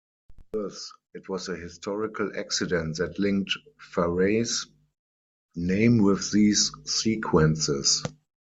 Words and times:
Thus 0.51 0.91
it 1.13 1.29
was 1.29 1.47
a 1.47 1.55
historical 1.55 2.31
accident 2.35 2.97
that 2.97 3.19
linked 3.19 3.55
Farey's 3.93 4.65
name 5.55 5.99
with 5.99 6.31
these 6.31 6.71
sequences. 6.85 8.01